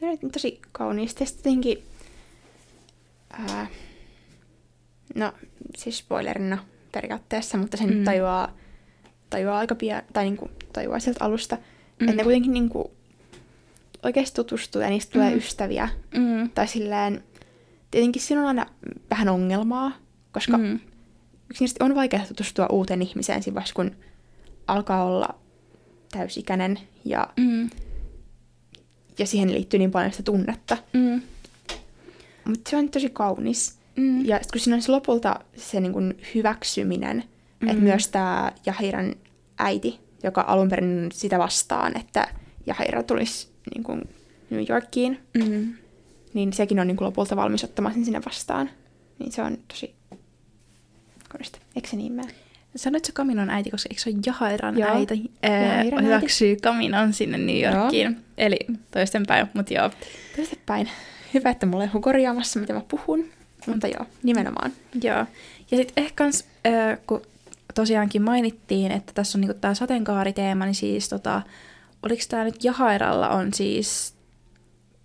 [0.00, 1.26] Se oli tosi kauniisti.
[1.26, 1.82] Sitten jotenkin...
[3.30, 3.66] Ää,
[5.14, 5.32] no,
[5.76, 6.58] siis spoilerina
[6.92, 8.04] periaatteessa, mutta sen mm.
[8.04, 8.56] tajuaa,
[9.32, 12.08] tajuaa aika pian, tai niinku, tajuaa sieltä alusta, mm.
[12.08, 12.90] että ne kuitenkin niinku
[14.02, 15.36] oikeasti tutustuu ja niistä tulee mm.
[15.36, 15.88] ystäviä.
[16.14, 16.50] Mm.
[16.50, 17.24] Tai silleen,
[17.90, 18.66] tietenkin siinä on aina
[19.10, 19.92] vähän ongelmaa,
[20.32, 20.74] koska mm.
[20.74, 23.90] yksinkertaisesti on vaikea tutustua uuteen ihmiseen siinä vaiheessa, kun
[24.66, 25.34] alkaa olla
[26.10, 27.70] täysikäinen ja, mm.
[29.18, 30.76] ja siihen liittyy niin paljon sitä tunnetta.
[30.92, 31.22] Mm.
[32.44, 33.78] Mutta se on tosi kaunis.
[33.96, 34.24] Mm.
[34.24, 37.24] Ja kun siinä on se lopulta se niin kuin hyväksyminen,
[37.62, 37.68] mm.
[37.68, 39.14] että myös tämä Jahiran
[39.58, 42.28] äiti, joka alun perin sitä vastaan, että
[42.66, 44.02] Jahira tulisi niin kuin
[44.50, 45.74] New Yorkiin, mm.
[46.34, 48.70] niin sekin on niin kuin lopulta valmis ottamaan sen sinne vastaan.
[49.18, 49.94] Niin se on tosi
[51.28, 51.58] kaunista.
[51.76, 52.32] Eikö se niin mene?
[52.76, 54.96] Sanoitko Kaminon äiti, koska eikö se ole Jahairan joo.
[54.96, 55.30] äiti?
[55.42, 56.62] Ää, hyväksyy äiti.
[56.62, 58.12] Kaminon sinne New Yorkiin.
[58.12, 58.20] Joo.
[58.38, 58.58] Eli
[58.90, 59.90] toistenpäin, mutta joo.
[60.36, 60.88] Toistenpäin.
[61.34, 63.24] Hyvä, että mulla on korjaamassa, mitä mä puhun.
[63.66, 64.72] Mutta joo, nimenomaan.
[65.02, 65.26] Joo.
[65.70, 67.22] Ja sitten ehkä kans, äh, kun
[67.74, 71.42] tosiaankin mainittiin, että tässä on niinku tämä sateenkaariteema, niin siis tota,
[72.02, 74.14] oliko tämä nyt Jahairalla on siis...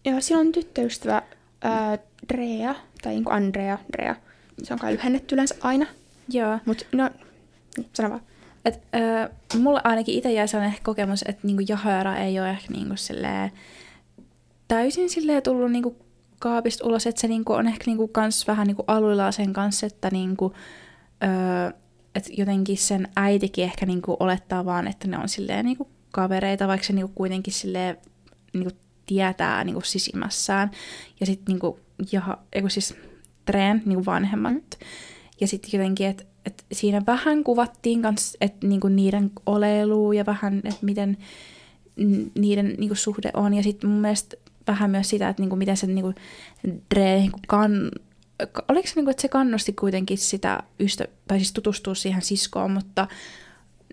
[0.06, 1.22] Joo, siellä on tyttöystävä
[1.66, 2.00] äh,
[2.34, 4.16] Drea, tai niinku Andrea, Drea.
[4.64, 5.86] Se on kai lyhennetty yleensä aina.
[6.30, 6.60] Joo.
[6.66, 7.10] Mutta no,
[7.94, 8.22] sano vaan.
[8.66, 12.74] Et, äh, mulle ainakin itse jäi sellainen ehkä kokemus, että niinku Jahaira ei ole ehkä
[12.74, 13.52] niinku silleen,
[14.68, 15.98] täysin silleen tullut niinku
[16.40, 20.10] kaapista ulos, että se niinku on ehkä niinku kans vähän niinku aluillaan sen kanssa, että
[20.12, 20.54] niinku,
[21.24, 21.72] öö,
[22.18, 26.88] et jotenkin sen äitikin ehkä niinku olettaa vaan, että ne on silleen niinku kavereita, vaikka
[26.88, 27.98] se niinku kuitenkin silleen
[28.54, 28.72] niinku
[29.06, 30.72] tietää niinku sisimmässään.
[31.20, 31.80] Ja sitten niinku,
[32.12, 32.96] jaha, eiku siis
[33.46, 34.54] Treen niinku vanhemmat.
[34.54, 34.88] Mm.
[35.42, 40.58] Ja sitten jotenkin, että et siinä vähän kuvattiin kans, että niinku niiden oleilu ja vähän,
[40.58, 41.18] että miten
[42.36, 43.54] niiden niinku, suhde on.
[43.54, 46.14] Ja sitten mun mielestä vähän myös sitä, että niinku, miten se niinku,
[46.96, 48.07] Dre niinku, kan, ka-
[48.70, 53.08] oliko se, niinku, että se kannusti kuitenkin sitä ystä, tai siis tutustua siihen siskoon, mutta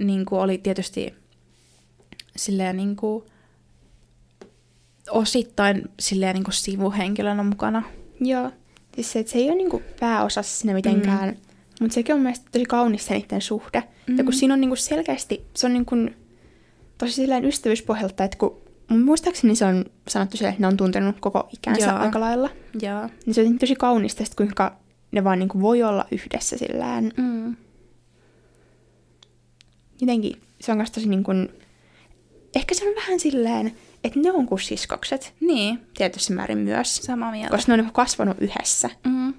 [0.01, 1.15] niinku, oli tietysti
[2.37, 3.25] silleen niinku,
[5.11, 7.83] osittain silleen niinku, sivuhenkilönä mukana.
[8.21, 8.51] Joo.
[8.95, 11.37] Siis se, että se ei ole niinku pääosassa siinä mitenkään, mm.
[11.81, 13.83] mutta sekin on mielestäni tosi kaunis se niiden suhde.
[14.07, 14.19] Mm.
[14.19, 14.39] Ja kun Mhm.
[14.39, 15.97] siinä on niinku selkeästi, se on niinku
[16.99, 21.49] tosi silleen ystävyyspohjalta, että kun muistaakseni se on sanottu se, että ne on tuntenut koko
[21.53, 21.99] ikänsä Joo.
[21.99, 22.51] aika lailla.
[22.83, 23.09] Joo.
[23.27, 24.77] Niin se on tosi kaunista, sit kuinka
[25.13, 27.11] ne vaan niinku voi olla yhdessä sillään.
[27.17, 27.57] Mm.
[30.01, 31.33] Jotenkin se on myös tosi niinku,
[32.55, 36.97] ehkä se on vähän silleen, että ne on kuin siskokset Niin, tietyssä määrin myös.
[36.97, 37.57] samaa mieltä.
[37.57, 38.91] Koska ne on niinku kasvanut yhdessä.
[39.07, 39.35] Mm.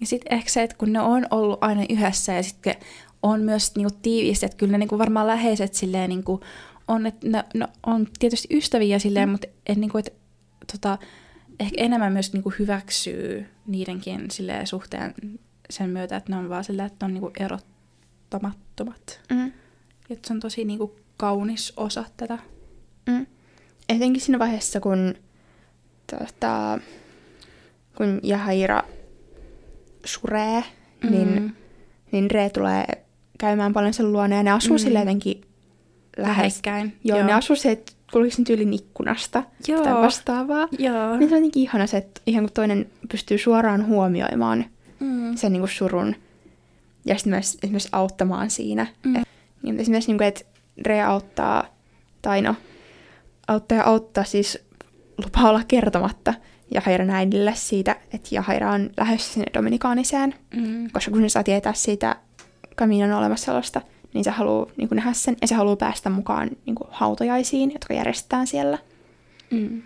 [0.00, 2.74] Ja sitten ehkä se, että kun ne on ollut aina yhdessä ja sitten
[3.22, 6.40] on myös niinku tiiviisti, että kyllä ne niinku varmaan läheiset silleen niinku
[6.88, 9.30] on, että ne, ne on tietysti ystäviä silleen, mm.
[9.32, 10.12] mutta et niinku, et,
[10.72, 10.98] tota,
[11.60, 15.14] ehkä enemmän myös niinku hyväksyy niidenkin silleen suhteen
[15.70, 19.20] sen myötä, että ne on vaan silleen, että ne on niinku erottamattomat.
[19.30, 19.52] Mm.
[20.10, 22.38] Että se on tosi niinku kaunis osa tätä.
[23.06, 23.26] Mm.
[23.88, 25.14] Etenkin siinä vaiheessa, kun,
[26.10, 26.78] tota,
[27.96, 28.82] kun Jahaira
[30.04, 30.64] suree,
[31.02, 31.10] mm.
[31.10, 31.56] niin,
[32.12, 32.84] niin Re tulee
[33.38, 34.78] käymään paljon sen luona ja ne asuu Mm.
[34.78, 35.44] sille jotenkin.
[36.16, 36.96] Lähekkäin.
[37.04, 39.84] Joo, Joo, ne asuu se, että kulkisi sen tyylin ikkunasta Joo.
[39.84, 40.68] tai vastaavaa.
[40.78, 41.16] Joo.
[41.16, 44.64] Niin se on jotenkin ihana se, että ihan kun toinen pystyy suoraan huomioimaan
[45.00, 45.36] Mm.
[45.36, 46.16] sen niin kuin surun
[47.04, 48.86] ja sitten myös esimerkiksi auttamaan siinä.
[49.04, 49.16] Mm.
[49.16, 49.28] Et,
[49.62, 50.44] niin esimerkiksi, niin kuin, että
[50.86, 51.64] Rea auttaa,
[52.22, 52.54] tai no,
[53.48, 54.58] auttaa ja auttaa siis
[55.24, 56.34] lupaa olla kertomatta
[56.74, 60.90] Jahairan äidille siitä, että Jahaira on lähdössä sinne Dominikaaniseen, Mm.
[60.92, 62.16] koska kun se saa tietää siitä
[62.76, 63.80] Kaminon olemassaolosta,
[64.14, 67.72] niin se haluaa niin kuin nähdä sen, ja se haluaa päästä mukaan niin kuin hautajaisiin,
[67.72, 68.78] jotka järjestetään siellä.
[69.50, 69.82] Mm.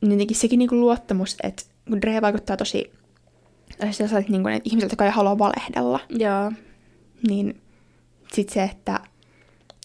[0.00, 2.92] Niin jotenkin sekin niin kuin luottamus, että kun Dre vaikuttaa tosi
[3.90, 6.52] sellaiselta, niin kuin, että ihmiset, jotka ei halua valehdella, Joo.
[7.28, 7.60] niin
[8.32, 9.00] sitten se, että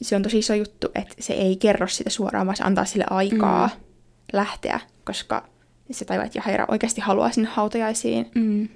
[0.02, 3.06] se on tosi iso juttu, että se ei kerro sitä suoraan, vaan se antaa sille
[3.10, 3.74] aikaa Mm.
[3.74, 3.80] mm.
[4.34, 5.48] lähteä, koska
[5.92, 8.68] se tajuaa, että Jahaira oikeasti haluaa sinne hautajaisiin Mm.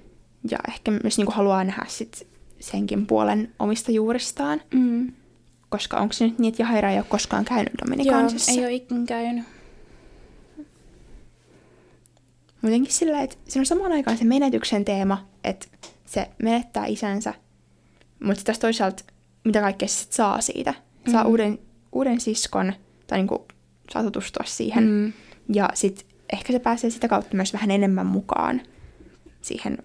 [0.52, 2.28] ja ehkä myös niin kuin haluaa nähdä sit
[2.64, 5.14] senkin puolen omista juuristaan, Mm.
[5.70, 8.52] koska onko se nyt niin, että Jahaira ei ole koskaan käynyt Joo, Dominikaanisessa?
[8.52, 9.46] ei ole ikin käynyt.
[12.62, 15.68] Muutenkin sillä, että siinä on samaan aikaan se menetyksen teema, että
[16.06, 17.34] se menettää isänsä,
[18.24, 19.04] mutta sitten toisaalta,
[19.44, 20.74] mitä kaikkea se sit saa siitä.
[21.12, 21.30] Saa Mm.
[21.30, 21.60] uuden,
[21.92, 22.74] uuden siskon,
[23.08, 23.46] tai niinku
[23.92, 24.84] saa tutustua siihen.
[24.84, 25.14] Mm.
[25.54, 28.62] Ja sitten ehkä se pääsee sitä kautta myös vähän enemmän mukaan
[29.42, 29.78] siihen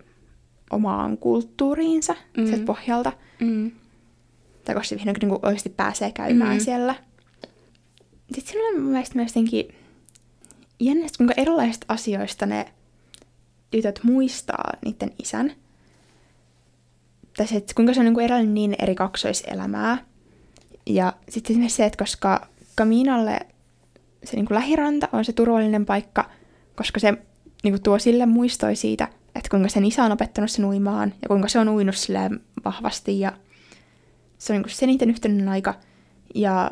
[0.70, 2.46] omaan kulttuuriinsa Mm.
[2.46, 3.12] sieltä pohjalta.
[3.40, 3.70] Mm.
[4.64, 6.60] Tai koska se vihdoinkin niinku oikeasti pääsee käymään Mm.
[6.64, 6.94] siellä.
[8.34, 9.68] Sitten siinä on mun mielestä myös jotenkin
[10.80, 12.72] jännä, että kuinka erilaisista asioista ne
[13.70, 15.52] tytöt muistaa niiden isän.
[17.36, 19.98] Tai se, että kuinka se on niinku elänyt niin eri kaksoiselämää.
[20.86, 23.38] Ja sitten esimerkiksi se, että koska Kaminalle
[24.24, 26.30] se niinku lähiranta on se turvallinen paikka,
[26.76, 27.14] koska se
[27.64, 31.48] niinku tuo sille muistoi siitä, että kuinka sen isä on opettanut sen uimaan ja kuinka
[31.48, 33.32] se on uinut silleen vahvasti ja
[34.38, 35.74] se on niinku se niiden yhteinen aika.
[36.34, 36.70] Ja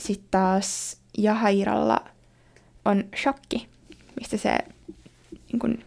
[0.00, 2.04] sitten taas Jahairalla
[2.84, 3.68] on shakki,
[4.16, 4.58] mistä se,
[5.52, 5.78] niin kun,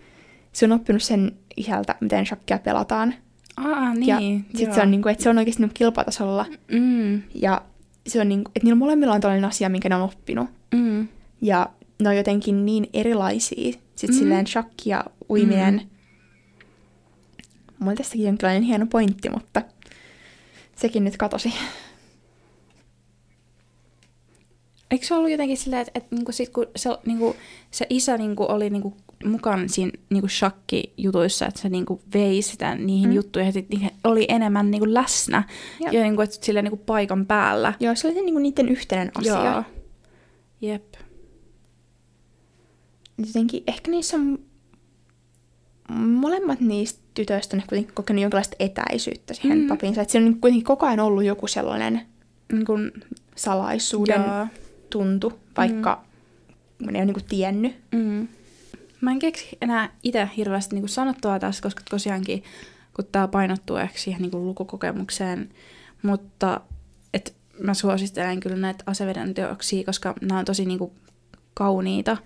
[0.54, 3.14] se on oppinut sen isältä, miten shakkia pelataan.
[3.58, 4.46] Aa, ja niin.
[4.56, 6.46] sitten se on, niin kuin, että se on oikeasti niin kilpatasolla.
[6.72, 7.22] Mm.
[7.36, 7.62] Ja
[8.08, 10.50] se on niin kuin, että niillä molemmilla on tällainen asia, minkä ne on oppinut.
[10.74, 11.08] Mm.
[11.42, 11.70] Ja
[12.02, 13.74] ne on jotenkin niin erilaisia.
[13.96, 14.20] Sitten mm.
[14.20, 15.74] silleen shakki ja uiminen.
[15.74, 15.92] Mm.
[17.82, 19.62] Mulla tästäkin jonkinlainen hieno pointti, mutta
[20.76, 21.54] sekin nyt katosi.
[24.92, 27.36] Eikö se ollut jotenkin silleen, että, että niinku sit, kun se, niinku,
[27.72, 33.10] se isä niinku oli niinku mukana siinä niinku shakki-jutuissa, että se niinku vei sitä niihin
[33.10, 33.16] mm.
[33.16, 35.44] Juttuihin, että niihin oli enemmän niinku läsnä
[35.80, 35.92] Joo.
[35.92, 37.74] ja niinku, että silleen niinku paikan päällä.
[37.80, 39.52] Joo, se oli se, niin kuin niiden yhteinen asia.
[39.52, 39.64] Joo.
[40.62, 40.94] Jep.
[43.18, 44.40] jotenkin ehkä niissä on
[45.98, 49.68] molemmat niistä tytöistä on kuitenkin kokenut jonkinlaista etäisyyttä siihen Mm.
[49.68, 50.02] papiinsa.
[50.02, 52.02] Että siinä on kuitenkin koko ajan ollut joku sellainen
[52.52, 52.92] Niin kun,
[53.36, 54.48] salaisuuden joo.
[54.90, 56.04] tuntu, vaikka
[56.80, 56.86] mm.
[56.86, 57.76] ne ei ole niinku tiennyt.
[57.92, 58.28] Mm.
[59.02, 62.44] Mä en keksi enää itse hirveästi niinku sanottua tässä, koska tosiaankin,
[62.96, 65.50] kun tämä painottuu ehkä siihen niinku lukukokemukseen,
[66.02, 66.62] mutta
[67.14, 70.94] et mä suosittelen kyllä näitä aseveden teoksia, koska nämä on tosi niinku
[71.54, 72.18] kauniita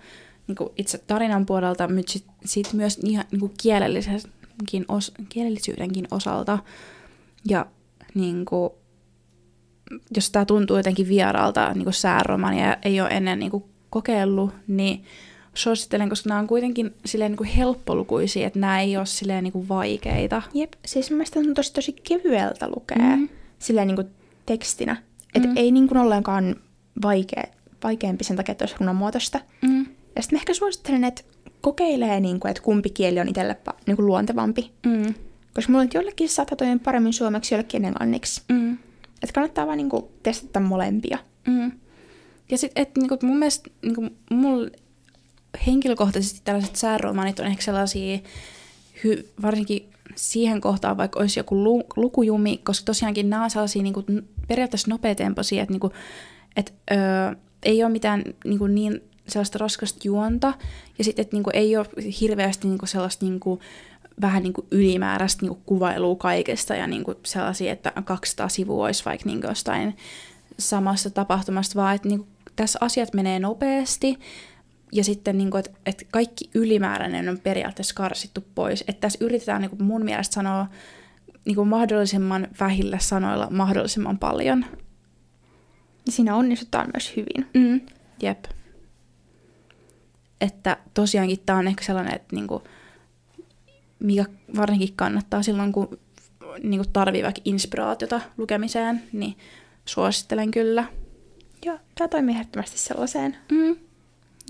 [0.46, 6.58] niinku itse tarinan puolelta, mutta sitten sit myös ihan niinku kielellisenkin os, kielellisyydenkin osalta.
[7.48, 7.66] Ja
[8.14, 8.74] niinku,
[10.16, 15.04] jos tämä tuntuu jotenkin vieraalta niin sääromania ja ei ole ennen niin kuin kokeillut, niin
[15.54, 19.52] suosittelen, koska nämä on kuitenkin silleen niin kuin helppolukuisia, että nämä ei ole silleen niin
[19.52, 20.42] kuin vaikeita.
[20.54, 23.28] Jep, siis mielestäni on tosi, tosi kevyeltä lukea mm.
[23.58, 24.08] silleen niin kuin
[24.46, 25.02] tekstinä.
[25.34, 25.56] Että mm.
[25.56, 26.56] ei niin kuin ollenkaan
[27.02, 27.44] vaikea,
[27.84, 29.40] vaikeampi sen takia, että olisi runomuotoista.
[29.62, 29.86] Mm.
[30.16, 31.22] Ja sitten mä ehkä suosittelen, että
[31.60, 34.72] kokeilee, niin kuin, että kumpi kieli on itselle niin kuin luontevampi.
[34.86, 35.14] Mm.
[35.54, 38.42] Koska mulla on jollekin saattaa toimia paremmin suomeksi, jollekin englanniksi.
[38.48, 38.72] Mm.
[39.22, 41.18] Että kannattaa vaan niin kuin, testata molempia.
[41.46, 41.72] Mm.
[42.50, 44.70] Ja sitten, että niin kuin, mun mielestä niin kuin, mulla
[45.66, 48.18] henkilökohtaisesti tällaiset sääromaanit on ehkä sellaisia,
[49.04, 53.94] hy, varsinkin siihen kohtaan, vaikka olisi joku lu, lukujumi, koska tosiaankin nämä on sellaisia niin
[53.94, 55.92] kuin, periaatteessa nopeatempoisia, että, niin kuin,
[56.56, 60.54] että öö, ei ole mitään niin, kuin, niin sellaista raskasta juonta,
[60.98, 61.86] ja sitten, että niin kuin, ei ole
[62.20, 63.60] hirveästi niin kuin, sellaista niin kuin,
[64.20, 68.84] vähän niin kuin ylimääräistä niin kuin kuvailua kaikesta ja niin kuin sellaisia, että 200 sivua
[68.86, 69.96] olisi vaikka niin kuin jostain
[70.58, 74.18] samasta tapahtumasta, vaan että niin kuin, tässä asiat menee nopeasti,
[74.92, 78.84] ja sitten, niin kuin, että, että kaikki ylimääräinen on periaatteessa karsittu pois.
[78.88, 80.66] Että tässä yritetään niin kuin mun mielestä sanoa
[81.44, 84.64] niin kuin mahdollisimman vähillä sanoilla mahdollisimman paljon.
[86.06, 87.50] Ja siinä onnistutaan myös hyvin.
[87.54, 87.80] Mm,
[88.22, 88.44] jep.
[90.40, 92.62] Että tosiaankin tämä on ehkä sellainen, että niin kuin,
[93.98, 94.24] mikä
[94.56, 95.98] varsinkin kannattaa silloin, kun
[96.62, 99.36] niin kuin tarvii vaikka inspiraatiota lukemiseen, niin
[99.84, 100.84] suosittelen kyllä.
[101.64, 103.36] Joo, tämä toimii ehdottomasti sellaiseen.
[103.52, 103.76] Mm.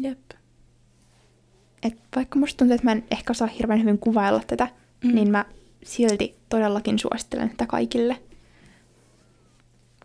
[0.00, 0.30] Jep.
[1.82, 4.68] Et vaikka musta tuntuu, että mä en ehkä osaa hirveän hyvin kuvailla tätä,
[5.04, 5.14] mm.
[5.14, 5.44] niin mä
[5.84, 8.22] silti todellakin suosittelen tätä kaikille.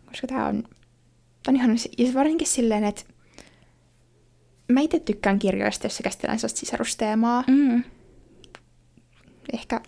[0.05, 0.63] Koska tää on,
[1.43, 3.03] tää on ihan, ja varsinkin silleen, että
[4.67, 7.43] mä itse tykkään kirjoista, joissa käsitellään sellaista sisarusteemaa.
[7.47, 7.83] Mm.
[9.53, 9.81] Ehkä,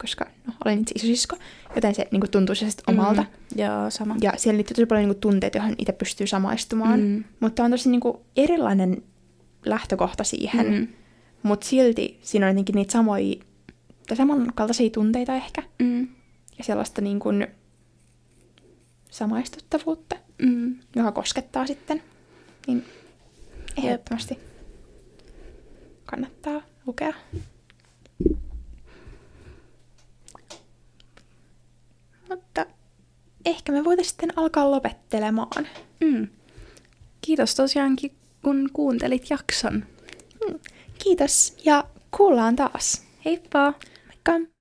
[0.00, 1.36] koska no, olen itse isosisko,
[1.74, 3.22] joten se niin kuin, tuntuu se omalta.
[3.22, 3.62] Mm.
[3.62, 4.16] Joo, sama.
[4.20, 7.00] Ja siellä liittyy tosi paljon niin kuin, tunteita, joihin itse pystyy samaistumaan.
[7.00, 7.24] Mm.
[7.40, 9.02] Mutta on tosi niin kuin, erilainen
[9.64, 10.66] lähtökohta siihen.
[10.66, 10.88] Mm.
[11.42, 13.36] Mutta silti siinä on jotenkin niitä samoja,
[14.06, 15.62] tai samankaltaisia tunteita ehkä.
[15.78, 16.08] Mm.
[16.58, 17.46] Ja sellaista niin kuin
[19.10, 20.76] samaistuttavuutta, mm.
[20.96, 22.02] joka koskettaa sitten.
[22.66, 22.84] Niin
[23.76, 24.38] ehdottomasti
[26.04, 27.12] kannattaa lukea.
[32.28, 32.66] Mutta
[33.44, 35.68] ehkä me voitaisiin sitten alkaa lopettelemaan.
[36.00, 36.28] Mm.
[37.20, 39.86] Kiitos tosiaankin, kun kuuntelit jakson.
[40.48, 40.58] Mm.
[40.98, 41.84] Kiitos ja
[42.16, 43.02] kuullaan taas.
[43.24, 43.72] Heippa!
[44.06, 44.53] Moikka!